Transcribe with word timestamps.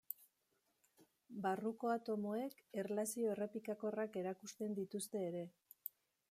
Barruko 1.43 1.91
atomoek, 1.95 2.57
erlazio 2.85 3.29
errepikakorrak 3.35 4.19
erakusten 4.23 4.75
dituzte 4.81 5.23
ere. 5.29 5.45